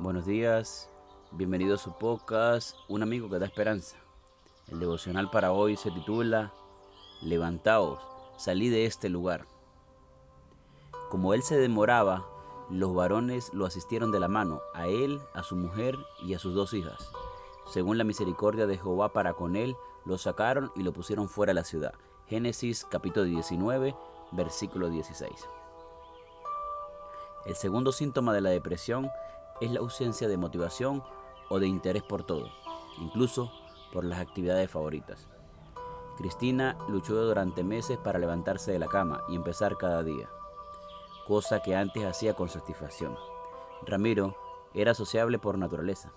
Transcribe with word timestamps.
Buenos 0.00 0.26
días, 0.26 0.88
bienvenido 1.32 1.74
a 1.74 1.78
su 1.78 1.90
podcast, 1.90 2.76
Un 2.86 3.02
amigo 3.02 3.28
que 3.28 3.40
da 3.40 3.46
esperanza. 3.46 3.96
El 4.68 4.78
devocional 4.78 5.28
para 5.28 5.50
hoy 5.50 5.76
se 5.76 5.90
titula 5.90 6.52
Levantaos, 7.20 7.98
salí 8.36 8.68
de 8.68 8.86
este 8.86 9.08
lugar. 9.08 9.46
Como 11.10 11.34
él 11.34 11.42
se 11.42 11.58
demoraba, 11.58 12.28
los 12.70 12.94
varones 12.94 13.52
lo 13.52 13.66
asistieron 13.66 14.12
de 14.12 14.20
la 14.20 14.28
mano, 14.28 14.60
a 14.72 14.86
él, 14.86 15.20
a 15.34 15.42
su 15.42 15.56
mujer 15.56 15.96
y 16.22 16.34
a 16.34 16.38
sus 16.38 16.54
dos 16.54 16.74
hijas. 16.74 17.10
Según 17.66 17.98
la 17.98 18.04
misericordia 18.04 18.68
de 18.68 18.78
Jehová 18.78 19.12
para 19.12 19.32
con 19.32 19.56
él, 19.56 19.74
lo 20.04 20.16
sacaron 20.16 20.70
y 20.76 20.84
lo 20.84 20.92
pusieron 20.92 21.28
fuera 21.28 21.50
de 21.50 21.54
la 21.54 21.64
ciudad. 21.64 21.94
Génesis 22.28 22.86
capítulo 22.88 23.26
19, 23.26 23.96
versículo 24.30 24.90
16. 24.90 25.48
El 27.46 27.56
segundo 27.56 27.90
síntoma 27.90 28.32
de 28.32 28.42
la 28.42 28.50
depresión 28.50 29.10
es 29.60 29.70
la 29.70 29.80
ausencia 29.80 30.28
de 30.28 30.36
motivación 30.36 31.02
o 31.48 31.58
de 31.58 31.66
interés 31.66 32.02
por 32.02 32.24
todo, 32.24 32.48
incluso 33.00 33.50
por 33.92 34.04
las 34.04 34.20
actividades 34.20 34.70
favoritas. 34.70 35.28
Cristina 36.16 36.76
luchó 36.88 37.14
durante 37.14 37.62
meses 37.62 37.98
para 37.98 38.18
levantarse 38.18 38.72
de 38.72 38.78
la 38.78 38.88
cama 38.88 39.22
y 39.28 39.36
empezar 39.36 39.76
cada 39.76 40.02
día, 40.02 40.28
cosa 41.26 41.60
que 41.60 41.76
antes 41.76 42.04
hacía 42.04 42.34
con 42.34 42.48
satisfacción. 42.48 43.16
Ramiro 43.86 44.36
era 44.74 44.94
sociable 44.94 45.38
por 45.38 45.56
naturaleza, 45.56 46.12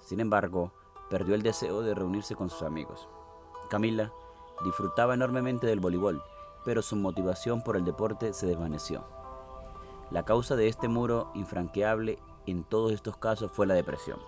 sin 0.00 0.20
embargo, 0.20 0.72
perdió 1.10 1.34
el 1.34 1.42
deseo 1.42 1.82
de 1.82 1.94
reunirse 1.94 2.34
con 2.34 2.50
sus 2.50 2.62
amigos. 2.62 3.08
Camila 3.70 4.12
disfrutaba 4.64 5.14
enormemente 5.14 5.66
del 5.66 5.80
voleibol, 5.80 6.22
pero 6.64 6.82
su 6.82 6.96
motivación 6.96 7.62
por 7.62 7.76
el 7.76 7.84
deporte 7.84 8.32
se 8.32 8.46
desvaneció. 8.46 9.04
La 10.10 10.24
causa 10.24 10.56
de 10.56 10.68
este 10.68 10.88
muro 10.88 11.30
infranqueable 11.34 12.18
en 12.50 12.64
todos 12.64 12.92
estos 12.92 13.16
casos 13.16 13.50
fue 13.50 13.66
la 13.66 13.74
depresión, 13.74 14.18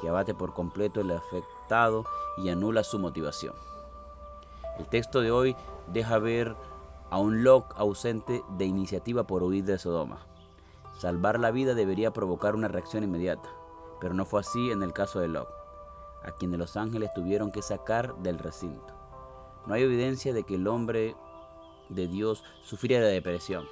que 0.00 0.08
abate 0.08 0.34
por 0.34 0.54
completo 0.54 1.00
el 1.00 1.10
afectado 1.10 2.04
y 2.36 2.48
anula 2.48 2.84
su 2.84 2.98
motivación. 2.98 3.54
El 4.78 4.86
texto 4.86 5.20
de 5.20 5.30
hoy 5.30 5.56
deja 5.92 6.18
ver 6.18 6.56
a 7.10 7.18
un 7.18 7.44
Lot 7.44 7.66
ausente 7.76 8.42
de 8.58 8.64
iniciativa 8.64 9.24
por 9.24 9.42
huir 9.42 9.64
de 9.64 9.78
Sodoma. 9.78 10.26
Salvar 10.98 11.38
la 11.38 11.50
vida 11.50 11.74
debería 11.74 12.12
provocar 12.12 12.54
una 12.54 12.68
reacción 12.68 13.04
inmediata, 13.04 13.48
pero 14.00 14.14
no 14.14 14.24
fue 14.24 14.40
así 14.40 14.70
en 14.70 14.82
el 14.82 14.92
caso 14.92 15.20
de 15.20 15.28
Lot, 15.28 15.48
a 16.24 16.32
quien 16.32 16.56
los 16.58 16.76
ángeles 16.76 17.12
tuvieron 17.14 17.52
que 17.52 17.62
sacar 17.62 18.16
del 18.16 18.38
recinto. 18.38 18.94
No 19.66 19.74
hay 19.74 19.82
evidencia 19.82 20.32
de 20.32 20.42
que 20.42 20.56
el 20.56 20.66
hombre 20.66 21.14
de 21.88 22.08
Dios 22.08 22.42
sufriera 22.62 23.06
de 23.06 23.12
depresión 23.12 23.64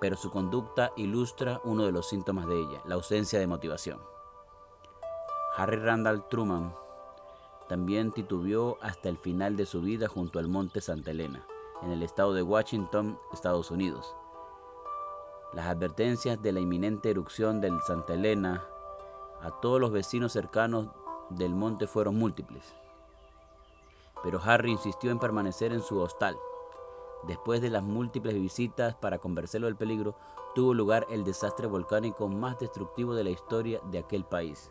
pero 0.00 0.16
su 0.16 0.30
conducta 0.30 0.92
ilustra 0.96 1.60
uno 1.64 1.84
de 1.84 1.92
los 1.92 2.08
síntomas 2.08 2.46
de 2.46 2.58
ella, 2.58 2.80
la 2.86 2.94
ausencia 2.94 3.38
de 3.38 3.46
motivación. 3.46 4.00
Harry 5.56 5.76
Randall 5.76 6.26
Truman 6.28 6.74
también 7.68 8.10
titubeó 8.10 8.78
hasta 8.80 9.08
el 9.10 9.18
final 9.18 9.56
de 9.56 9.66
su 9.66 9.82
vida 9.82 10.08
junto 10.08 10.38
al 10.38 10.48
monte 10.48 10.80
Santa 10.80 11.10
Elena, 11.10 11.46
en 11.82 11.90
el 11.90 12.02
estado 12.02 12.32
de 12.32 12.42
Washington, 12.42 13.18
Estados 13.32 13.70
Unidos. 13.70 14.14
Las 15.52 15.66
advertencias 15.66 16.40
de 16.40 16.52
la 16.52 16.60
inminente 16.60 17.10
erupción 17.10 17.60
del 17.60 17.80
Santa 17.82 18.14
Elena 18.14 18.64
a 19.42 19.50
todos 19.60 19.80
los 19.80 19.90
vecinos 19.90 20.32
cercanos 20.32 20.88
del 21.28 21.54
monte 21.54 21.86
fueron 21.86 22.16
múltiples. 22.16 22.74
Pero 24.22 24.40
Harry 24.44 24.70
insistió 24.70 25.10
en 25.10 25.18
permanecer 25.18 25.72
en 25.72 25.82
su 25.82 25.98
hostal 25.98 26.36
Después 27.24 27.60
de 27.60 27.68
las 27.68 27.82
múltiples 27.82 28.34
visitas 28.34 28.94
para 28.94 29.18
conversarlo 29.18 29.66
del 29.66 29.76
peligro, 29.76 30.14
tuvo 30.54 30.72
lugar 30.72 31.06
el 31.10 31.22
desastre 31.22 31.66
volcánico 31.66 32.28
más 32.28 32.58
destructivo 32.58 33.14
de 33.14 33.24
la 33.24 33.30
historia 33.30 33.80
de 33.90 33.98
aquel 33.98 34.24
país, 34.24 34.70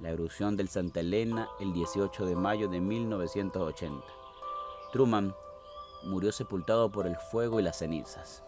la 0.00 0.10
erupción 0.10 0.56
del 0.56 0.68
Santa 0.68 1.00
Elena 1.00 1.48
el 1.60 1.72
18 1.72 2.26
de 2.26 2.34
mayo 2.34 2.68
de 2.68 2.80
1980. 2.80 4.04
Truman 4.92 5.34
murió 6.04 6.32
sepultado 6.32 6.90
por 6.90 7.06
el 7.06 7.16
fuego 7.16 7.60
y 7.60 7.62
las 7.62 7.78
cenizas. 7.78 8.42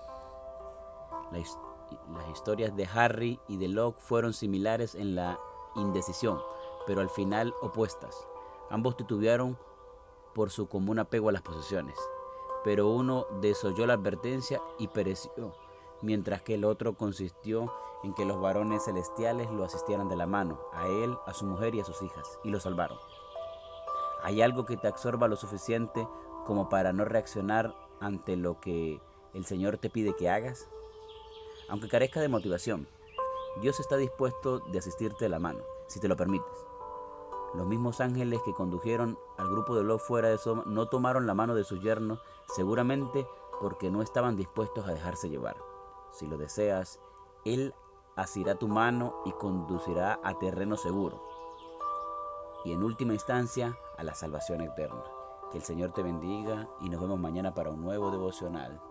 las 1.32 2.28
historias 2.32 2.76
de 2.76 2.86
Harry 2.92 3.40
y 3.48 3.58
de 3.58 3.68
Locke 3.68 4.00
fueron 4.00 4.32
similares 4.32 4.96
en 4.96 5.14
la 5.14 5.38
indecisión, 5.76 6.40
pero 6.86 7.00
al 7.00 7.10
final 7.10 7.54
opuestas. 7.62 8.26
Ambos 8.70 8.96
titubearon 8.96 9.56
por 10.34 10.50
su 10.50 10.68
común 10.68 10.98
apego 10.98 11.28
a 11.28 11.32
las 11.32 11.42
posesiones 11.42 11.96
pero 12.66 12.88
uno 12.88 13.28
desoyó 13.40 13.86
la 13.86 13.92
advertencia 13.92 14.60
y 14.76 14.88
pereció, 14.88 15.54
mientras 16.02 16.42
que 16.42 16.54
el 16.54 16.64
otro 16.64 16.96
consistió 16.96 17.72
en 18.02 18.12
que 18.12 18.24
los 18.24 18.40
varones 18.40 18.86
celestiales 18.86 19.48
lo 19.52 19.62
asistieran 19.62 20.08
de 20.08 20.16
la 20.16 20.26
mano, 20.26 20.58
a 20.72 20.88
él, 20.88 21.16
a 21.26 21.32
su 21.32 21.44
mujer 21.46 21.76
y 21.76 21.80
a 21.80 21.84
sus 21.84 22.02
hijas, 22.02 22.40
y 22.42 22.50
lo 22.50 22.58
salvaron. 22.58 22.98
¿Hay 24.24 24.42
algo 24.42 24.64
que 24.64 24.76
te 24.76 24.88
absorba 24.88 25.28
lo 25.28 25.36
suficiente 25.36 26.08
como 26.44 26.68
para 26.68 26.92
no 26.92 27.04
reaccionar 27.04 27.72
ante 28.00 28.34
lo 28.34 28.58
que 28.58 29.00
el 29.32 29.44
Señor 29.46 29.78
te 29.78 29.88
pide 29.88 30.16
que 30.16 30.28
hagas? 30.28 30.68
Aunque 31.68 31.86
carezca 31.86 32.20
de 32.20 32.28
motivación, 32.28 32.88
Dios 33.60 33.78
está 33.78 33.96
dispuesto 33.96 34.58
de 34.58 34.80
asistirte 34.80 35.26
de 35.26 35.28
la 35.28 35.38
mano, 35.38 35.60
si 35.86 36.00
te 36.00 36.08
lo 36.08 36.16
permites. 36.16 36.66
Los 37.56 37.66
mismos 37.66 38.02
ángeles 38.02 38.42
que 38.44 38.52
condujeron 38.52 39.18
al 39.38 39.48
grupo 39.48 39.74
de 39.74 39.82
Lot 39.82 40.00
fuera 40.00 40.28
de 40.28 40.36
Soma 40.36 40.62
no 40.66 40.88
tomaron 40.88 41.26
la 41.26 41.32
mano 41.32 41.54
de 41.54 41.64
su 41.64 41.78
yerno, 41.78 42.20
seguramente 42.54 43.26
porque 43.62 43.90
no 43.90 44.02
estaban 44.02 44.36
dispuestos 44.36 44.86
a 44.86 44.92
dejarse 44.92 45.30
llevar. 45.30 45.56
Si 46.12 46.26
lo 46.26 46.36
deseas, 46.36 47.00
Él 47.46 47.74
asirá 48.14 48.56
tu 48.56 48.68
mano 48.68 49.22
y 49.24 49.32
conducirá 49.32 50.20
a 50.22 50.38
terreno 50.38 50.76
seguro. 50.76 51.22
Y 52.66 52.72
en 52.72 52.82
última 52.82 53.14
instancia, 53.14 53.78
a 53.96 54.04
la 54.04 54.14
salvación 54.14 54.60
eterna. 54.60 55.02
Que 55.50 55.56
el 55.56 55.64
Señor 55.64 55.92
te 55.92 56.02
bendiga 56.02 56.68
y 56.80 56.90
nos 56.90 57.00
vemos 57.00 57.18
mañana 57.18 57.54
para 57.54 57.70
un 57.70 57.80
nuevo 57.80 58.10
devocional. 58.10 58.82